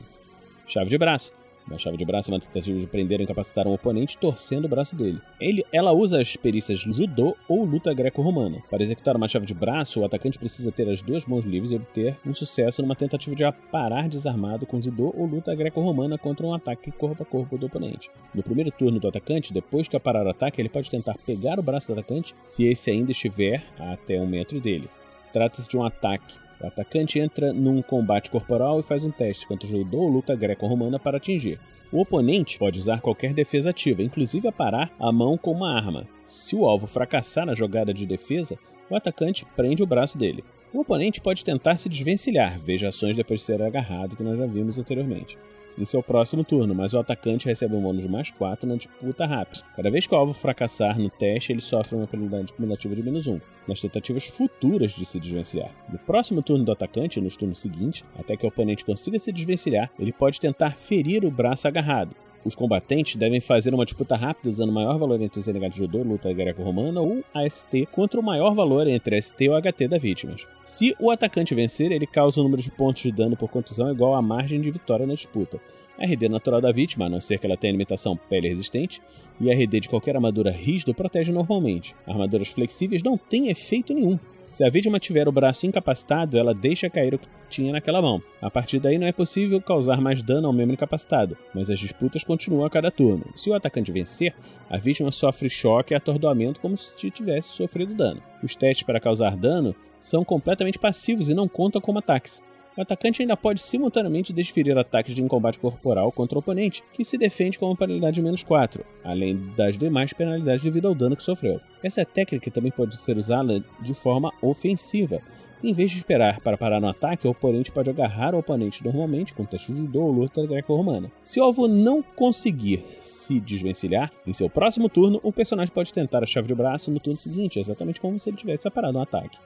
Chave 0.66 0.90
de 0.90 0.98
braço. 0.98 1.39
Uma 1.70 1.78
chave 1.78 1.98
de 1.98 2.04
braço 2.04 2.32
é 2.32 2.34
uma 2.34 2.40
tentativa 2.40 2.80
de 2.80 2.88
prender 2.88 3.20
ou 3.20 3.24
incapacitar 3.24 3.68
um 3.68 3.74
oponente 3.74 4.18
torcendo 4.18 4.66
o 4.66 4.68
braço 4.68 4.96
dele. 4.96 5.22
Ele, 5.40 5.64
ela 5.72 5.92
usa 5.92 6.20
as 6.20 6.36
perícias 6.36 6.80
judô 6.80 7.38
ou 7.48 7.64
luta 7.64 7.94
greco-romana. 7.94 8.60
Para 8.72 8.82
executar 8.82 9.16
uma 9.16 9.28
chave 9.28 9.46
de 9.46 9.54
braço, 9.54 10.02
o 10.02 10.06
atacante 10.06 10.40
precisa 10.40 10.72
ter 10.72 10.90
as 10.90 11.04
duas 11.04 11.28
mãos 11.28 11.46
livres 11.46 11.72
e 11.72 11.76
obter 11.76 12.18
um 12.26 12.34
sucesso 12.34 12.82
numa 12.82 12.96
tentativa 12.96 13.36
de 13.36 13.44
aparar 13.44 14.10
desarmado 14.10 14.66
com 14.66 14.82
judô 14.82 15.14
ou 15.16 15.28
luta 15.28 15.54
greco-romana 15.54 16.18
contra 16.18 16.44
um 16.48 16.56
ataque 16.56 16.92
corpo 16.92 17.22
a 17.22 17.26
corpo 17.26 17.56
do 17.56 17.68
oponente. 17.68 18.10
No 18.34 18.42
primeiro 18.42 18.72
turno 18.72 19.00
do 19.00 19.08
atacante, 19.08 19.54
depois 19.54 19.88
que 19.88 19.96
aparar 19.96 20.26
o 20.26 20.30
ataque, 20.30 20.60
ele 20.60 20.70
pode 20.70 20.90
tentar 20.90 21.20
pegar 21.24 21.60
o 21.60 21.64
braço 21.64 21.86
do 21.86 21.94
atacante 21.94 22.34
se 22.44 22.66
esse 22.66 22.90
ainda 22.90 23.12
estiver 23.12 23.64
até 23.78 24.20
um 24.20 24.26
metro 24.26 24.60
dele. 24.60 24.90
Trata-se 25.32 25.70
de 25.70 25.78
um 25.78 25.84
ataque 25.84 26.49
o 26.62 26.68
atacante 26.68 27.20
entra 27.20 27.54
num 27.54 27.82
combate 27.82 28.30
corporal 28.30 28.80
e 28.80 28.84
faz 28.84 29.04
um 29.04 29.12
teste 29.12 29.48
contra 29.48 29.68
o 29.68 29.72
judô 29.72 30.00
ou 30.00 30.10
luta 30.10 30.36
greco-romana 30.36 31.00
para 31.00 31.18
atingir. 31.18 31.60
O 31.92 32.02
oponente 32.02 32.60
pode 32.60 32.78
usar 32.78 33.02
qualquer 33.02 33.34
defesa 33.34 33.72
ativa, 33.72 34.04
inclusive 34.04 34.48
aparar 34.48 34.92
a 35.00 35.12
mão 35.12 35.38
com 35.38 35.52
uma 35.52 35.76
arma. 35.76 36.08
Se 36.26 36.56
o 36.56 36.66
alvo 36.66 36.86
fracassar 36.86 37.46
na 37.46 37.56
jogada 37.56 37.94
de 37.94 38.06
defesa, 38.06 38.60
o 38.90 38.96
atacante 38.96 39.46
prende 39.56 39.82
o 39.82 39.88
braço 39.88 40.18
dele. 40.18 40.44
O 40.72 40.82
oponente 40.82 41.20
pode 41.20 41.44
tentar 41.44 41.78
se 41.78 41.90
desvencilhar, 41.90 42.60
veja 42.60 42.90
ações 42.90 43.16
depois 43.16 43.40
de 43.40 43.46
ser 43.46 43.62
agarrado 43.62 44.16
que 44.16 44.24
nós 44.24 44.38
já 44.38 44.46
vimos 44.46 44.78
anteriormente 44.78 45.38
em 45.80 45.86
seu 45.86 46.04
próximo 46.04 46.44
turno, 46.44 46.76
mas 46.76 46.94
o 46.94 47.00
atacante 47.00 47.46
recebe 47.46 47.76
um 47.76 47.82
bônus 47.82 48.04
de 48.04 48.10
mais 48.10 48.30
4 48.32 48.68
na 48.68 48.76
disputa 48.76 49.26
rápida. 49.26 49.64
Cada 49.76 49.90
vez 49.90 50.06
que 50.06 50.14
o 50.14 50.18
alvo 50.18 50.34
fracassar 50.34 51.00
no 51.00 51.10
teste, 51.10 51.54
ele 51.54 51.62
sofre 51.62 51.96
uma 51.96 52.06
penalidade 52.06 52.52
cumulativa 52.52 52.94
de 52.94 53.02
menos 53.02 53.28
1, 53.28 53.40
nas 53.68 53.80
tentativas 53.80 54.26
futuras 54.26 54.92
de 54.92 55.06
se 55.06 55.20
desvencilhar. 55.20 55.72
No 55.90 55.98
próximo 55.98 56.42
turno 56.42 56.66
do 56.66 56.72
atacante, 56.72 57.22
nos 57.22 57.38
turnos 57.38 57.60
seguintes, 57.60 58.04
até 58.18 58.36
que 58.36 58.46
o 58.46 58.50
oponente 58.50 58.84
consiga 58.84 59.18
se 59.18 59.32
desvencilhar, 59.32 59.90
ele 59.98 60.12
pode 60.12 60.40
tentar 60.40 60.72
ferir 60.72 61.24
o 61.24 61.32
braço 61.32 61.68
agarrado, 61.68 62.16
os 62.44 62.56
combatentes 62.56 63.16
devem 63.16 63.42
fazer 63.42 63.74
uma 63.74 63.86
disputa 63.86 64.16
rápida 64.16 64.50
usando 64.50 64.70
o 64.70 64.74
maior 64.74 64.98
valor 64.98 65.22
entre 65.22 65.40
os 65.40 65.48
renegados 65.48 65.76
de 65.76 65.84
judô, 65.84 66.04
luta 66.04 66.32
greco-romana 66.32 67.02
ou 67.02 67.24
AST 67.34 67.86
contra 67.92 68.20
o 68.20 68.24
maior 68.24 68.54
valor 68.54 68.88
entre 68.88 69.22
ST 69.22 69.50
ou 69.50 69.62
HT 69.62 69.88
da 69.88 69.98
vítima. 69.98 70.36
Se 70.64 70.96
o 71.00 71.12
atacante 71.12 71.54
vencer, 71.54 71.92
ele 71.92 72.08
causa 72.08 72.40
o 72.40 72.42
um 72.42 72.46
número 72.46 72.62
de 72.62 72.72
pontos 72.72 73.02
de 73.02 73.12
dano 73.12 73.36
por 73.36 73.50
contusão 73.50 73.92
igual 73.92 74.16
à 74.16 74.22
margem 74.22 74.62
de 74.62 74.72
vitória 74.72 75.06
na 75.06 75.14
disputa. 75.14 75.60
A 75.98 76.06
RD 76.06 76.30
natural 76.30 76.62
da 76.62 76.72
vítima, 76.72 77.06
a 77.06 77.10
não 77.10 77.20
ser 77.20 77.40
que 77.40 77.46
ela 77.46 77.58
tenha 77.58 77.74
limitação 77.74 78.16
pele 78.16 78.48
resistente, 78.48 79.02
e 79.40 79.52
a 79.52 79.54
RD 79.54 79.82
de 79.82 79.90
qualquer 79.90 80.16
armadura 80.16 80.50
rígida 80.50 80.94
protege 80.94 81.32
normalmente. 81.32 81.94
Armaduras 82.08 82.48
flexíveis 82.48 83.04
não 83.04 83.18
têm 83.18 83.50
efeito 83.50 83.94
nenhum. 83.94 84.18
Se 84.52 84.64
a 84.64 84.70
vítima 84.70 85.00
tiver 85.00 85.28
o 85.28 85.32
braço 85.32 85.68
incapacitado, 85.68 86.38
ela 86.38 86.56
deixa 86.56 86.90
cair 86.90 87.14
o 87.14 87.20
que 87.20 87.28
tinha 87.48 87.72
naquela 87.72 88.02
mão. 88.02 88.22
A 88.42 88.50
partir 88.50 88.80
daí 88.80 88.98
não 88.98 89.06
é 89.06 89.12
possível 89.12 89.62
causar 89.62 90.02
mais 90.02 90.24
dano 90.24 90.48
ao 90.48 90.54
membro 90.54 90.74
incapacitado, 90.74 91.38
mas 91.54 91.70
as 91.70 91.78
disputas 91.78 92.24
continuam 92.24 92.66
a 92.66 92.70
cada 92.70 92.90
turno. 92.90 93.26
Se 93.36 93.50
o 93.50 93.54
atacante 93.54 93.92
vencer, 93.92 94.34
a 94.68 94.78
vítima 94.78 95.12
sofre 95.12 95.50
choque 95.50 95.94
e 95.94 95.96
atordoamento 95.96 96.60
como 96.60 96.76
se 96.76 97.12
tivesse 97.12 97.50
sofrido 97.50 97.94
dano. 97.94 98.24
Os 98.42 98.56
testes 98.56 98.84
para 98.84 99.00
causar 99.00 99.38
dano 99.38 99.76
são 100.00 100.24
completamente 100.24 100.80
passivos 100.80 101.30
e 101.30 101.36
não 101.36 101.48
contam 101.48 101.80
como 101.80 102.00
ataques 102.00 102.42
o 102.78 102.82
atacante 102.82 103.22
ainda 103.22 103.36
pode 103.36 103.62
simultaneamente 103.62 104.34
desferir 104.34 104.78
ataques 104.78 105.14
de 105.14 105.22
combate 105.24 105.60
corporal 105.60 106.12
contra 106.12 106.38
o 106.38 106.40
oponente, 106.40 106.84
que 106.94 107.04
se 107.04 107.18
defende 107.18 107.60
com 107.60 107.66
uma 107.66 107.76
penalidade 107.76 108.16
de 108.16 108.22
menos 108.22 108.44
4, 108.44 108.86
além 109.04 109.38
das 109.56 109.78
demais 109.78 110.14
penalidades 110.14 110.64
devido 110.64 110.88
ao 110.88 110.96
dano 110.96 111.16
que 111.16 111.24
sofreu. 111.24 111.60
Essa 111.84 112.06
técnica 112.06 112.50
também 112.50 112.72
pode 112.72 112.98
ser 112.98 113.18
usada 113.18 113.64
de 113.82 113.94
forma 113.94 114.32
ofensiva. 114.42 115.22
Em 115.62 115.74
vez 115.74 115.92
de 115.92 115.98
esperar 115.98 116.40
para 116.40 116.58
parar 116.58 116.80
no 116.80 116.88
ataque, 116.88 117.28
o 117.28 117.32
oponente 117.32 117.70
pode 117.70 117.90
agarrar 117.90 118.34
o 118.34 118.38
oponente 118.38 118.82
normalmente 118.82 119.34
com 119.34 119.44
teste 119.44 119.74
de 119.74 119.98
ou 119.98 120.10
luta 120.10 120.46
greco-romana. 120.48 121.12
Se 121.22 121.42
o 121.42 121.44
alvo 121.44 121.68
não 121.68 122.02
conseguir 122.02 122.82
se 123.02 123.42
desvencilhar, 123.42 124.10
em 124.26 124.32
seu 124.32 124.50
próximo 124.50 124.88
turno, 124.88 125.20
o 125.22 125.34
personagem 125.34 125.74
pode 125.74 125.92
tentar 125.92 126.24
a 126.24 126.26
chave 126.26 126.48
de 126.48 126.56
braço 126.56 126.90
no 126.90 127.00
turno 127.00 127.18
seguinte, 127.18 127.60
exatamente 127.60 128.00
como 128.00 128.18
se 128.18 128.30
ele 128.30 128.38
tivesse 128.38 128.70
parado 128.70 128.94
no 128.94 129.02
ataque. 129.02 129.38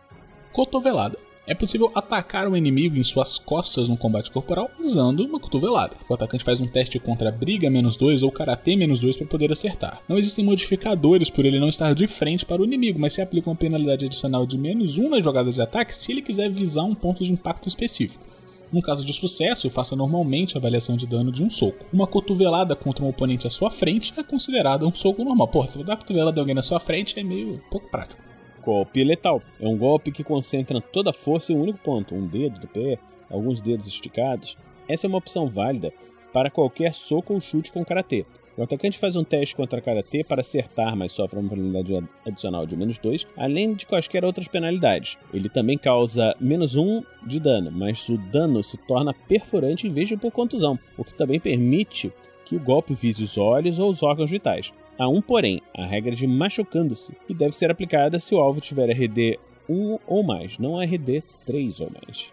Cotovelada. 0.52 1.18
É 1.46 1.54
possível 1.54 1.92
atacar 1.94 2.48
o 2.48 2.56
inimigo 2.56 2.96
em 2.96 3.04
suas 3.04 3.38
costas 3.38 3.90
no 3.90 3.98
combate 3.98 4.32
corporal 4.32 4.72
usando 4.80 5.26
uma 5.26 5.42
cotovelada. 5.42 5.94
O 6.08 6.14
atacante 6.14 6.44
faz 6.44 6.62
um 6.62 6.68
teste 6.68 6.98
contra 7.00 7.34
briga 7.34 7.70
menos 7.70 7.98
2 7.98 8.24
ou 8.24 8.32
karatê 8.32 8.78
menos 8.78 9.02
2 9.02 9.18
para 9.18 9.28
poder 9.28 9.52
acertar. 9.52 10.02
Não 10.08 10.18
existem 10.18 10.46
modificadores 10.46 11.30
por 11.30 11.44
ele 11.44 11.60
não 11.60 11.68
estar 11.68 11.94
de 11.94 12.08
frente 12.08 12.46
para 12.46 12.62
o 12.62 12.66
inimigo, 12.66 12.98
mas 12.98 13.12
se 13.12 13.22
aplica 13.22 13.50
uma 13.50 13.58
penalidade 13.58 14.06
adicional 14.06 14.46
de 14.46 14.58
menos 14.58 14.98
1 14.98 15.10
na 15.10 15.22
jogada 15.22 15.52
de 15.52 15.62
ataque 15.62 15.94
se 15.94 16.14
ele 16.14 16.22
quiser 16.22 16.50
visar 16.50 16.86
um 16.86 16.96
ponto 16.96 17.26
de 17.26 17.34
impacto 17.34 17.68
específico. 17.68 18.24
No 18.72 18.82
caso 18.82 19.06
de 19.06 19.12
sucesso, 19.12 19.70
faça 19.70 19.98
normalmente 19.98 20.56
a 20.56 20.60
avaliação 20.60 20.96
de 20.96 21.06
dano 21.06 21.30
de 21.30 21.44
um 21.44 21.50
soco. 21.50 21.86
Uma 21.92 22.08
cotovelada 22.08 22.74
contra 22.74 23.04
um 23.04 23.10
oponente 23.10 23.46
à 23.46 23.50
sua 23.50 23.70
frente 23.70 24.14
é 24.18 24.24
considerada 24.24 24.88
um 24.88 24.96
soco 24.96 25.26
normal. 25.26 25.50
Pô, 25.50 25.68
dar 25.86 25.98
cotovelada 25.98 26.32
de 26.32 26.40
alguém 26.40 26.56
na 26.56 26.64
sua 26.64 26.80
frente 26.80 27.20
é 27.20 27.24
meio 27.24 27.62
pouco 27.70 27.92
prático. 27.92 28.33
Golpe 28.64 29.04
letal. 29.04 29.42
É 29.60 29.68
um 29.68 29.78
golpe 29.78 30.12
que 30.12 30.24
concentra 30.24 30.80
toda 30.80 31.10
a 31.10 31.14
força 31.14 31.52
em 31.52 31.56
um 31.56 31.62
único 31.62 31.80
ponto, 31.80 32.16
um 32.16 32.26
dedo 32.26 32.60
do 32.60 32.68
pé, 32.68 32.98
alguns 33.30 33.62
dedos 33.62 33.88
esticados. 33.88 34.58
Essa 34.88 35.08
é 35.08 35.10
uma 35.10 35.18
opção 35.18 35.48
válida 35.48 35.94
para 36.32 36.50
qualquer 36.50 36.94
soco 36.94 37.34
ou 37.34 37.42
chute 37.42 37.72
com 37.72 37.86
karatê. 37.86 38.26
O 38.56 38.62
atacante 38.62 39.00
faz 39.00 39.16
um 39.16 39.24
teste 39.24 39.56
contra 39.56 39.82
karatê 39.82 40.24
para 40.24 40.42
acertar, 40.42 40.96
mas 40.96 41.12
sofre 41.12 41.40
uma 41.40 41.50
penalidade 41.50 42.08
adicional 42.26 42.68
de 42.68 42.78
menos 42.78 43.00
2, 43.00 43.28
além 43.36 43.74
de 43.74 43.86
quaisquer 43.86 44.24
outras 44.24 44.48
penalidades. 44.48 45.18
Ele 45.34 45.50
também 45.50 45.76
causa 45.76 46.36
menos 46.40 46.76
1 46.76 46.84
um 46.84 47.04
de 47.26 47.40
dano, 47.40 47.72
mas 47.72 48.08
o 48.10 48.18
dano 48.18 48.62
se 48.62 48.78
torna 48.78 49.12
perfurante 49.12 49.88
em 49.88 49.92
vez 49.92 50.08
de 50.08 50.18
por 50.18 50.32
contusão, 50.32 50.78
o 50.96 51.04
que 51.04 51.16
também 51.16 51.40
permite 51.40 52.14
que 52.46 52.56
o 52.56 52.60
golpe 52.60 52.94
vise 52.94 53.24
os 53.24 53.38
olhos 53.40 53.80
ou 53.80 53.90
os 53.90 54.04
órgãos 54.04 54.30
vitais. 54.30 54.72
Há 54.98 55.08
um 55.08 55.22
porém, 55.22 55.62
a 55.76 55.86
regra 55.86 56.16
de 56.16 56.28
machucando-se, 56.28 57.14
que 57.28 57.34
deve 57.34 57.56
ser 57.56 57.72
aplicada 57.72 58.20
se 58.20 58.36
o 58.36 58.40
alvo 58.40 58.62
tiver 58.62 58.92
RD 58.92 59.40
1 59.68 60.00
ou 60.06 60.24
mais, 60.24 60.58
não 60.58 60.80
RD 60.80 61.24
3 61.46 61.80
ou 61.80 61.92
mais. 61.92 62.32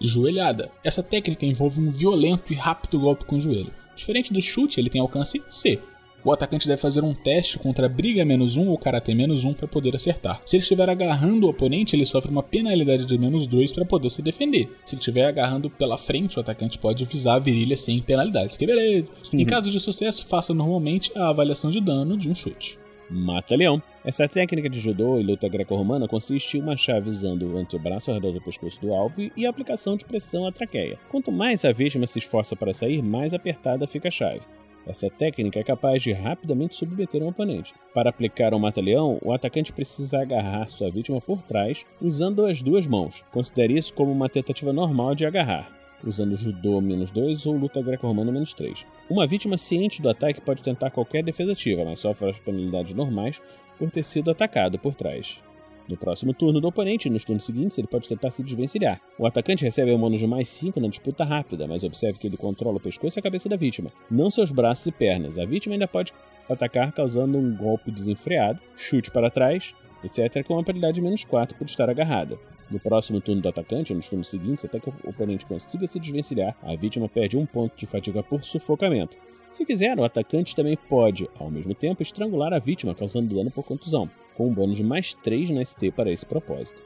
Joelhada. 0.00 0.70
Essa 0.84 1.02
técnica 1.02 1.46
envolve 1.46 1.80
um 1.80 1.90
violento 1.90 2.52
e 2.52 2.56
rápido 2.56 3.00
golpe 3.00 3.24
com 3.24 3.36
o 3.36 3.40
joelho. 3.40 3.72
Diferente 3.96 4.32
do 4.32 4.40
chute, 4.40 4.78
ele 4.78 4.90
tem 4.90 5.00
alcance 5.00 5.42
C. 5.48 5.80
O 6.26 6.32
atacante 6.32 6.66
deve 6.66 6.82
fazer 6.82 7.04
um 7.04 7.14
teste 7.14 7.56
contra 7.56 7.88
briga 7.88 8.24
menos 8.24 8.56
1 8.56 8.68
ou 8.68 8.76
karatê 8.76 9.14
menos 9.14 9.44
1 9.44 9.54
para 9.54 9.68
poder 9.68 9.94
acertar. 9.94 10.42
Se 10.44 10.56
ele 10.56 10.62
estiver 10.62 10.90
agarrando 10.90 11.46
o 11.46 11.50
oponente, 11.50 11.94
ele 11.94 12.04
sofre 12.04 12.32
uma 12.32 12.42
penalidade 12.42 13.06
de 13.06 13.16
menos 13.16 13.46
2 13.46 13.70
para 13.70 13.84
poder 13.84 14.10
se 14.10 14.22
defender. 14.22 14.68
Se 14.84 14.96
ele 14.96 15.00
estiver 15.00 15.24
agarrando 15.24 15.70
pela 15.70 15.96
frente, 15.96 16.36
o 16.36 16.40
atacante 16.40 16.80
pode 16.80 17.04
visar 17.04 17.34
a 17.34 17.38
virilha 17.38 17.76
sem 17.76 18.02
penalidades. 18.02 18.56
Que 18.56 18.66
beleza! 18.66 19.12
Uhum. 19.32 19.38
Em 19.38 19.44
caso 19.44 19.70
de 19.70 19.78
sucesso, 19.78 20.26
faça 20.26 20.52
normalmente 20.52 21.12
a 21.14 21.28
avaliação 21.28 21.70
de 21.70 21.80
dano 21.80 22.18
de 22.18 22.28
um 22.28 22.34
chute. 22.34 22.76
Mata-leão. 23.08 23.80
Essa 24.04 24.26
técnica 24.26 24.68
de 24.68 24.80
judô 24.80 25.20
e 25.20 25.22
luta 25.22 25.48
greco-romana 25.48 26.08
consiste 26.08 26.58
em 26.58 26.60
uma 26.60 26.76
chave 26.76 27.08
usando 27.08 27.54
o 27.54 27.56
antebraço 27.56 28.10
ao 28.10 28.16
redor 28.16 28.32
do 28.32 28.42
pescoço 28.42 28.80
do 28.80 28.92
alvo 28.92 29.30
e 29.36 29.46
a 29.46 29.50
aplicação 29.50 29.96
de 29.96 30.04
pressão 30.04 30.44
à 30.44 30.50
traqueia. 30.50 30.98
Quanto 31.08 31.30
mais 31.30 31.64
a 31.64 31.70
vítima 31.70 32.04
se 32.04 32.18
esforça 32.18 32.56
para 32.56 32.72
sair, 32.72 33.00
mais 33.00 33.32
apertada 33.32 33.86
fica 33.86 34.08
a 34.08 34.10
chave. 34.10 34.40
Essa 34.86 35.10
técnica 35.10 35.58
é 35.58 35.64
capaz 35.64 36.00
de 36.00 36.12
rapidamente 36.12 36.76
submeter 36.76 37.20
um 37.20 37.28
oponente. 37.28 37.74
Para 37.92 38.10
aplicar 38.10 38.54
um 38.54 38.58
mata-leão, 38.58 39.18
o 39.20 39.32
atacante 39.32 39.72
precisa 39.72 40.20
agarrar 40.22 40.68
sua 40.68 40.90
vítima 40.90 41.20
por 41.20 41.42
trás 41.42 41.84
usando 42.00 42.46
as 42.46 42.62
duas 42.62 42.86
mãos. 42.86 43.24
Considere 43.32 43.76
isso 43.76 43.92
como 43.92 44.12
uma 44.12 44.28
tentativa 44.28 44.72
normal 44.72 45.16
de 45.16 45.26
agarrar, 45.26 45.68
usando 46.04 46.36
judô 46.36 46.80
menos 46.80 47.10
2 47.10 47.46
ou 47.46 47.56
luta 47.56 47.82
greco-romana 47.82 48.30
menos 48.30 48.54
3. 48.54 48.86
Uma 49.10 49.26
vítima 49.26 49.58
ciente 49.58 50.00
do 50.00 50.08
ataque 50.08 50.40
pode 50.40 50.62
tentar 50.62 50.90
qualquer 50.90 51.24
defesa 51.24 51.50
ativa, 51.50 51.84
mas 51.84 51.98
sofre 51.98 52.30
as 52.30 52.38
penalidades 52.38 52.94
normais 52.94 53.42
por 53.76 53.90
ter 53.90 54.04
sido 54.04 54.30
atacado 54.30 54.78
por 54.78 54.94
trás. 54.94 55.42
No 55.88 55.96
próximo 55.96 56.34
turno 56.34 56.60
do 56.60 56.66
oponente, 56.66 57.08
nos 57.08 57.24
turnos 57.24 57.44
seguintes, 57.44 57.78
ele 57.78 57.86
pode 57.86 58.08
tentar 58.08 58.30
se 58.30 58.42
desvencilhar. 58.42 59.00
O 59.16 59.24
atacante 59.24 59.62
recebe 59.62 59.92
um 59.92 59.98
bônus 59.98 60.18
de 60.18 60.26
mais 60.26 60.48
5 60.48 60.80
na 60.80 60.88
disputa 60.88 61.24
rápida, 61.24 61.66
mas 61.68 61.84
observe 61.84 62.18
que 62.18 62.26
ele 62.26 62.36
controla 62.36 62.78
o 62.78 62.80
pescoço 62.80 63.18
e 63.18 63.20
a 63.20 63.22
cabeça 63.22 63.48
da 63.48 63.56
vítima, 63.56 63.92
não 64.10 64.28
seus 64.28 64.50
braços 64.50 64.86
e 64.86 64.92
pernas. 64.92 65.38
A 65.38 65.44
vítima 65.44 65.76
ainda 65.76 65.86
pode 65.86 66.12
atacar 66.48 66.92
causando 66.92 67.38
um 67.38 67.56
golpe 67.56 67.92
desenfreado, 67.92 68.60
chute 68.76 69.12
para 69.12 69.30
trás, 69.30 69.74
etc., 70.02 70.44
com 70.44 70.54
uma 70.54 70.64
penalidade 70.64 70.96
de 70.96 71.02
menos 71.02 71.24
4 71.24 71.56
por 71.56 71.66
estar 71.66 71.88
agarrada. 71.88 72.36
No 72.68 72.80
próximo 72.80 73.20
turno 73.20 73.40
do 73.40 73.48
atacante, 73.48 73.92
ou 73.92 73.96
nos 73.96 74.08
turnos 74.08 74.28
seguintes, 74.28 74.64
até 74.64 74.80
que 74.80 74.88
o 74.88 74.94
oponente 75.04 75.46
consiga 75.46 75.86
se 75.86 76.00
desvencilhar, 76.00 76.56
a 76.62 76.74
vítima 76.74 77.08
perde 77.08 77.36
um 77.36 77.46
ponto 77.46 77.76
de 77.76 77.86
fadiga 77.86 78.24
por 78.24 78.42
sufocamento. 78.42 79.16
Se 79.52 79.64
quiser, 79.64 79.96
o 79.98 80.04
atacante 80.04 80.56
também 80.56 80.76
pode, 80.88 81.30
ao 81.38 81.48
mesmo 81.48 81.74
tempo, 81.76 82.02
estrangular 82.02 82.52
a 82.52 82.58
vítima, 82.58 82.92
causando 82.92 83.32
dano 83.32 83.52
por 83.52 83.62
contusão, 83.62 84.10
com 84.36 84.48
um 84.48 84.52
bônus 84.52 84.76
de 84.76 84.84
mais 84.84 85.14
3 85.14 85.50
na 85.50 85.64
ST 85.64 85.90
para 85.90 86.10
esse 86.10 86.26
propósito. 86.26 86.82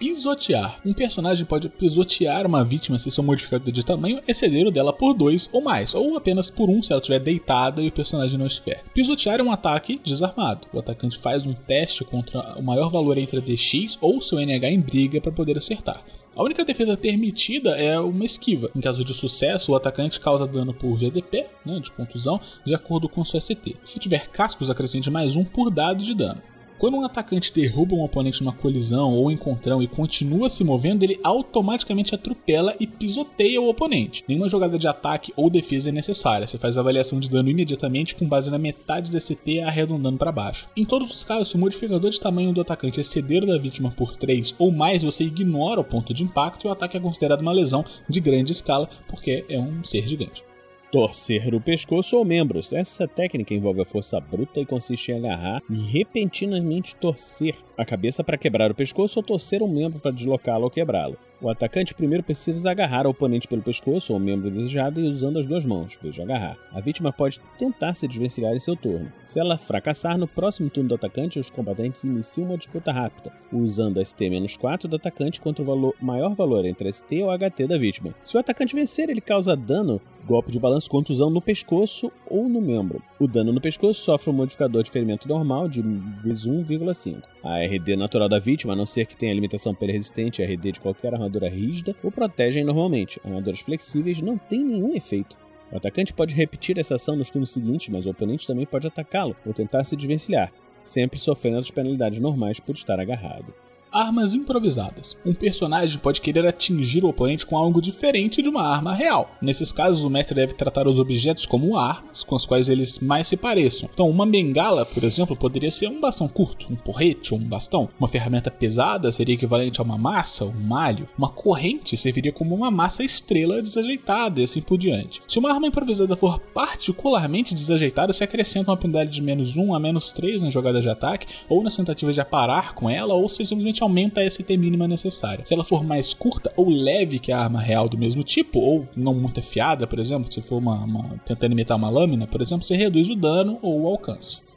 Pisotear. 0.00 0.80
Um 0.82 0.94
personagem 0.94 1.44
pode 1.44 1.68
pisotear 1.68 2.46
uma 2.46 2.64
vítima 2.64 2.98
se 2.98 3.10
seu 3.10 3.22
modificador 3.22 3.70
de 3.70 3.84
tamanho 3.84 4.22
exceder 4.26 4.66
o 4.66 4.70
dela 4.70 4.94
por 4.94 5.12
2 5.12 5.50
ou 5.52 5.60
mais, 5.60 5.94
ou 5.94 6.16
apenas 6.16 6.48
por 6.48 6.70
1 6.70 6.78
um 6.78 6.82
se 6.82 6.90
ela 6.90 7.02
estiver 7.02 7.18
deitada 7.18 7.82
e 7.82 7.88
o 7.88 7.92
personagem 7.92 8.38
não 8.38 8.46
estiver. 8.46 8.82
Pisotear 8.94 9.40
é 9.40 9.42
um 9.42 9.52
ataque 9.52 10.00
desarmado. 10.02 10.66
O 10.72 10.78
atacante 10.78 11.18
faz 11.18 11.46
um 11.46 11.52
teste 11.52 12.02
contra 12.02 12.58
o 12.58 12.62
maior 12.62 12.88
valor 12.88 13.18
entre 13.18 13.40
a 13.40 13.42
DX 13.42 13.98
ou 14.00 14.22
seu 14.22 14.38
NH 14.38 14.70
em 14.70 14.80
briga 14.80 15.20
para 15.20 15.32
poder 15.32 15.58
acertar. 15.58 16.02
A 16.34 16.42
única 16.42 16.64
defesa 16.64 16.96
permitida 16.96 17.72
é 17.72 18.00
uma 18.00 18.24
esquiva. 18.24 18.70
Em 18.74 18.80
caso 18.80 19.04
de 19.04 19.12
sucesso, 19.12 19.72
o 19.72 19.74
atacante 19.74 20.18
causa 20.18 20.46
dano 20.46 20.72
por 20.72 20.96
GDP, 20.96 21.46
né, 21.66 21.78
de 21.78 21.90
contusão, 21.92 22.40
de 22.64 22.74
acordo 22.74 23.06
com 23.06 23.22
sua 23.22 23.38
ST. 23.38 23.76
Se 23.84 23.98
tiver 23.98 24.28
cascos, 24.28 24.70
acrescente 24.70 25.10
mais 25.10 25.36
um 25.36 25.44
por 25.44 25.70
dado 25.70 26.02
de 26.02 26.14
dano. 26.14 26.40
Quando 26.80 26.96
um 26.96 27.04
atacante 27.04 27.52
derruba 27.52 27.94
um 27.94 28.02
oponente 28.02 28.42
numa 28.42 28.54
colisão 28.54 29.12
ou 29.12 29.30
encontrão 29.30 29.82
e 29.82 29.86
continua 29.86 30.48
se 30.48 30.64
movendo, 30.64 31.02
ele 31.02 31.20
automaticamente 31.22 32.14
atropela 32.14 32.74
e 32.80 32.86
pisoteia 32.86 33.60
o 33.60 33.68
oponente. 33.68 34.24
Nenhuma 34.26 34.48
jogada 34.48 34.78
de 34.78 34.88
ataque 34.88 35.30
ou 35.36 35.50
defesa 35.50 35.90
é 35.90 35.92
necessária. 35.92 36.46
Você 36.46 36.56
faz 36.56 36.78
a 36.78 36.80
avaliação 36.80 37.20
de 37.20 37.28
dano 37.28 37.50
imediatamente 37.50 38.16
com 38.16 38.26
base 38.26 38.50
na 38.50 38.58
metade 38.58 39.10
da 39.10 39.18
CT 39.18 39.60
arredondando 39.60 40.16
para 40.16 40.32
baixo. 40.32 40.70
Em 40.74 40.86
todos 40.86 41.14
os 41.14 41.22
casos, 41.22 41.48
se 41.48 41.56
o 41.56 41.58
modificador 41.58 42.08
de 42.08 42.18
tamanho 42.18 42.50
do 42.50 42.62
atacante 42.62 42.98
exceder 42.98 43.44
da 43.44 43.58
vítima 43.58 43.90
por 43.90 44.16
3 44.16 44.54
ou 44.58 44.72
mais, 44.72 45.02
você 45.02 45.22
ignora 45.22 45.82
o 45.82 45.84
ponto 45.84 46.14
de 46.14 46.24
impacto 46.24 46.64
e 46.64 46.68
o 46.68 46.72
ataque 46.72 46.96
é 46.96 47.00
considerado 47.00 47.42
uma 47.42 47.52
lesão 47.52 47.84
de 48.08 48.20
grande 48.20 48.52
escala 48.52 48.88
porque 49.06 49.44
é 49.50 49.58
um 49.58 49.84
ser 49.84 50.08
gigante. 50.08 50.42
Torcer 50.90 51.54
o 51.54 51.60
pescoço 51.60 52.16
ou 52.16 52.24
membros. 52.24 52.72
Essa 52.72 53.06
técnica 53.06 53.54
envolve 53.54 53.80
a 53.80 53.84
força 53.84 54.18
bruta 54.18 54.58
e 54.58 54.66
consiste 54.66 55.12
em 55.12 55.18
agarrar 55.18 55.62
e 55.70 55.74
repentinamente 55.74 56.96
torcer 56.96 57.54
a 57.78 57.84
cabeça 57.84 58.24
para 58.24 58.36
quebrar 58.36 58.72
o 58.72 58.74
pescoço 58.74 59.20
ou 59.20 59.22
torcer 59.22 59.62
um 59.62 59.68
membro 59.68 60.00
para 60.00 60.10
deslocá-lo 60.10 60.64
ou 60.64 60.70
quebrá-lo. 60.70 61.16
O 61.42 61.48
atacante 61.48 61.94
primeiro 61.94 62.22
precisa 62.22 62.70
agarrar 62.70 63.06
o 63.06 63.10
oponente 63.10 63.48
pelo 63.48 63.62
pescoço 63.62 64.12
ou 64.12 64.18
membro 64.18 64.50
desejado 64.50 65.00
e 65.00 65.08
usando 65.08 65.38
as 65.38 65.46
duas 65.46 65.64
mãos, 65.64 65.98
veja 66.02 66.22
agarrar. 66.22 66.58
A 66.70 66.82
vítima 66.82 67.10
pode 67.10 67.40
tentar 67.56 67.94
se 67.94 68.06
desvencilhar 68.06 68.54
em 68.54 68.58
seu 68.58 68.76
turno. 68.76 69.10
Se 69.22 69.40
ela 69.40 69.56
fracassar, 69.56 70.18
no 70.18 70.28
próximo 70.28 70.68
turno 70.68 70.90
do 70.90 70.96
atacante, 70.96 71.38
os 71.38 71.48
combatentes 71.48 72.04
iniciam 72.04 72.48
uma 72.48 72.58
disputa 72.58 72.92
rápida, 72.92 73.32
usando 73.50 73.98
a 73.98 74.02
ST-4 74.02 74.86
do 74.86 74.96
atacante 74.96 75.40
contra 75.40 75.62
o 75.62 75.66
valor, 75.66 75.94
maior 75.98 76.34
valor 76.34 76.66
entre 76.66 76.92
ST 76.92 77.22
ou 77.22 77.30
HT 77.30 77.66
da 77.66 77.78
vítima. 77.78 78.14
Se 78.22 78.36
o 78.36 78.40
atacante 78.40 78.74
vencer, 78.74 79.08
ele 79.08 79.22
causa 79.22 79.56
dano 79.56 79.98
golpe 80.26 80.52
de 80.52 80.60
balanço 80.60 80.90
contusão 80.90 81.30
no 81.30 81.40
pescoço 81.40 82.12
ou 82.28 82.48
no 82.48 82.60
membro. 82.60 83.02
O 83.18 83.26
dano 83.26 83.52
no 83.52 83.60
pescoço 83.60 84.00
sofre 84.00 84.30
um 84.30 84.34
modificador 84.34 84.82
de 84.82 84.90
ferimento 84.90 85.26
normal 85.26 85.68
de 85.68 85.82
vezes 86.22 86.46
1,5. 86.46 87.22
A 87.42 87.58
RD 87.64 87.96
natural 87.96 88.28
da 88.28 88.38
vítima, 88.38 88.74
a 88.74 88.76
não 88.76 88.84
ser 88.84 89.06
que 89.06 89.16
tenha 89.16 89.32
limitação 89.32 89.74
resistente 89.80 90.42
a 90.42 90.46
RD 90.46 90.72
de 90.72 90.80
qualquer 90.80 91.14
armadura 91.14 91.48
rígida, 91.48 91.96
o 92.02 92.10
protegem 92.10 92.64
normalmente. 92.64 93.18
Armaduras 93.24 93.60
flexíveis 93.60 94.20
não 94.20 94.36
têm 94.36 94.62
nenhum 94.62 94.94
efeito. 94.94 95.38
O 95.72 95.76
atacante 95.76 96.12
pode 96.12 96.34
repetir 96.34 96.78
essa 96.78 96.96
ação 96.96 97.16
nos 97.16 97.30
turnos 97.30 97.50
seguintes, 97.50 97.88
mas 97.88 98.04
o 98.04 98.10
oponente 98.10 98.46
também 98.46 98.66
pode 98.66 98.86
atacá-lo 98.86 99.34
ou 99.46 99.54
tentar 99.54 99.84
se 99.84 99.96
desvencilhar, 99.96 100.52
sempre 100.82 101.18
sofrendo 101.18 101.58
as 101.58 101.70
penalidades 101.70 102.18
normais 102.18 102.60
por 102.60 102.74
estar 102.74 103.00
agarrado. 103.00 103.54
Armas 103.92 104.36
improvisadas. 104.36 105.16
Um 105.26 105.34
personagem 105.34 105.98
pode 105.98 106.20
querer 106.20 106.46
atingir 106.46 107.04
o 107.04 107.08
oponente 107.08 107.44
com 107.44 107.56
algo 107.56 107.82
diferente 107.82 108.40
de 108.40 108.48
uma 108.48 108.62
arma 108.62 108.94
real. 108.94 109.36
Nesses 109.42 109.72
casos, 109.72 110.04
o 110.04 110.10
mestre 110.10 110.36
deve 110.36 110.54
tratar 110.54 110.86
os 110.86 111.00
objetos 111.00 111.44
como 111.44 111.76
armas 111.76 112.22
com 112.22 112.36
as 112.36 112.46
quais 112.46 112.68
eles 112.68 113.00
mais 113.00 113.26
se 113.26 113.36
pareçam. 113.36 113.90
Então, 113.92 114.08
uma 114.08 114.24
bengala, 114.24 114.86
por 114.86 115.02
exemplo, 115.02 115.34
poderia 115.34 115.72
ser 115.72 115.88
um 115.88 116.00
bastão 116.00 116.28
curto, 116.28 116.72
um 116.72 116.76
porrete 116.76 117.34
ou 117.34 117.40
um 117.40 117.44
bastão. 117.44 117.88
Uma 117.98 118.06
ferramenta 118.06 118.48
pesada 118.48 119.10
seria 119.10 119.34
equivalente 119.34 119.80
a 119.80 119.84
uma 119.84 119.98
massa, 119.98 120.44
um 120.44 120.52
malho. 120.52 121.08
Uma 121.18 121.28
corrente 121.28 121.96
serviria 121.96 122.32
como 122.32 122.54
uma 122.54 122.70
massa 122.70 123.02
estrela 123.02 123.60
desajeitada 123.60 124.40
e 124.40 124.44
assim 124.44 124.60
por 124.60 124.78
diante. 124.78 125.20
Se 125.26 125.40
uma 125.40 125.52
arma 125.52 125.66
improvisada 125.66 126.16
for 126.16 126.38
particularmente 126.38 127.54
desajeitada, 127.54 128.12
se 128.12 128.22
acrescenta 128.22 128.70
uma 128.70 128.76
penalidade 128.76 129.10
de 129.10 129.20
menos 129.20 129.56
1 129.56 129.74
a 129.74 129.80
menos 129.80 130.12
3 130.12 130.44
na 130.44 130.50
jogada 130.50 130.80
de 130.80 130.88
ataque, 130.88 131.26
ou 131.48 131.62
nas 131.62 131.74
tentativas 131.74 132.14
de 132.14 132.20
aparar 132.20 132.72
com 132.74 132.88
ela, 132.88 133.14
ou 133.14 133.28
se 133.28 133.44
simplesmente 133.44 133.79
aumenta 133.82 134.20
a 134.20 134.30
ST 134.30 134.56
mínima 134.56 134.86
necessária. 134.86 135.44
Se 135.44 135.54
ela 135.54 135.64
for 135.64 135.84
mais 135.84 136.12
curta 136.12 136.52
ou 136.56 136.68
leve 136.68 137.18
que 137.18 137.32
a 137.32 137.38
arma 137.38 137.60
real 137.60 137.88
do 137.88 137.98
mesmo 137.98 138.22
tipo, 138.22 138.58
ou 138.58 138.88
não 138.96 139.14
muito 139.14 139.40
afiada, 139.40 139.86
por 139.86 139.98
exemplo, 139.98 140.32
se 140.32 140.42
for 140.42 140.58
uma, 140.58 140.84
uma 140.84 141.20
tentando 141.24 141.52
imitar 141.52 141.76
uma 141.76 141.90
lâmina, 141.90 142.26
por 142.26 142.40
exemplo, 142.40 142.64
você 142.64 142.76
reduz 142.76 143.08
o 143.08 143.16
dano 143.16 143.58
ou 143.62 143.82
o 143.82 143.86
alcance. 143.86 144.49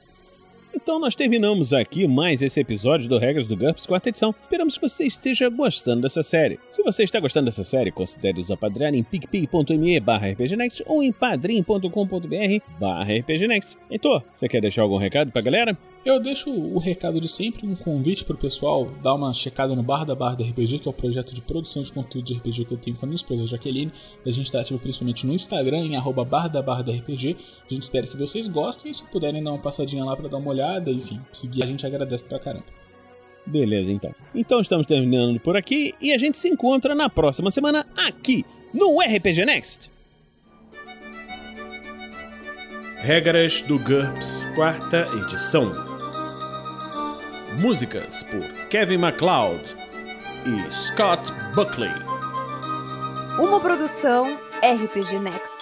Então 0.75 0.99
nós 0.99 1.13
terminamos 1.13 1.71
aqui 1.71 2.07
mais 2.07 2.41
esse 2.41 2.59
episódio 2.59 3.07
do 3.07 3.19
Regras 3.19 3.45
do 3.45 3.55
GURPS 3.55 3.85
quarta 3.85 4.09
edição. 4.09 4.33
Esperamos 4.41 4.75
que 4.75 4.89
você 4.89 5.05
esteja 5.05 5.47
gostando 5.47 6.01
dessa 6.01 6.23
série. 6.23 6.59
Se 6.69 6.81
você 6.81 7.03
está 7.03 7.19
gostando 7.19 7.45
dessa 7.45 7.63
série, 7.63 7.91
considere 7.91 8.39
nos 8.39 8.49
apadrinhar 8.49 8.93
em 8.95 9.03
picpay.me 9.03 9.99
barra 9.99 10.31
rpgnext 10.31 10.83
ou 10.87 11.03
em 11.03 11.11
padrim.com.br 11.11 12.79
barra 12.79 13.03
rpgnext. 13.03 13.77
Heitor, 13.89 14.23
você 14.33 14.47
quer 14.47 14.61
deixar 14.61 14.81
algum 14.81 14.97
recado 14.97 15.31
pra 15.31 15.41
galera? 15.41 15.77
Eu 16.05 16.19
deixo 16.19 16.51
o 16.51 16.79
recado 16.79 17.17
de 17.21 17.29
sempre, 17.29 17.65
um 17.65 17.77
convite 17.77 18.25
pro 18.25 18.35
pessoal 18.35 18.91
dar 19.01 19.13
uma 19.13 19.33
checada 19.33 19.73
no 19.73 19.81
Bar 19.81 20.03
da 20.03 20.13
Barra 20.13 20.35
da 20.35 20.43
RPG, 20.43 20.79
que 20.79 20.87
é 20.89 20.91
o 20.91 20.93
projeto 20.93 21.33
de 21.33 21.41
produção 21.41 21.81
de 21.81 21.93
conteúdo 21.93 22.25
de 22.25 22.33
RPG 22.33 22.65
que 22.65 22.73
eu 22.73 22.77
tenho 22.77 22.97
com 22.97 23.05
a 23.05 23.07
minha 23.07 23.15
esposa 23.15 23.47
Jaqueline. 23.47 23.89
A 24.25 24.29
gente 24.29 24.47
está 24.47 24.59
ativo 24.59 24.81
principalmente 24.81 25.25
no 25.25 25.31
Instagram, 25.33 25.77
em 25.77 25.95
arroba 25.95 26.25
barra 26.25 26.49
da 26.49 26.61
barra 26.61 26.81
da 26.81 26.91
RPG. 26.91 27.37
A 27.69 27.73
gente 27.73 27.83
espera 27.83 28.05
que 28.05 28.17
vocês 28.17 28.49
gostem 28.49 28.91
e 28.91 28.93
se 28.93 29.09
puderem 29.09 29.41
dar 29.41 29.51
uma 29.51 29.61
passadinha 29.61 30.03
lá 30.03 30.13
para 30.17 30.27
dar 30.27 30.39
uma 30.39 30.49
olhada, 30.63 30.91
enfim, 30.91 31.19
seguir 31.31 31.63
a 31.63 31.65
gente 31.65 31.85
agradece 31.85 32.23
pra 32.23 32.39
caramba. 32.39 32.65
Beleza, 33.45 33.91
então. 33.91 34.15
Então 34.33 34.61
estamos 34.61 34.85
terminando 34.85 35.39
por 35.39 35.57
aqui 35.57 35.93
e 35.99 36.13
a 36.13 36.17
gente 36.17 36.37
se 36.37 36.47
encontra 36.47 36.95
na 36.95 37.09
próxima 37.09 37.51
semana 37.51 37.85
aqui 37.95 38.45
no 38.73 38.99
RPG 38.99 39.45
Next. 39.45 39.91
Regras 42.97 43.61
do 43.63 43.77
GURPS, 43.79 44.45
quarta 44.55 45.05
edição. 45.17 45.69
Músicas 47.59 48.23
por 48.23 48.41
Kevin 48.69 48.97
MacLeod 48.97 49.61
e 50.45 50.71
Scott 50.71 51.31
Buckley. 51.53 51.91
Uma 53.37 53.59
produção 53.59 54.39
RPG 54.63 55.19
Next. 55.19 55.52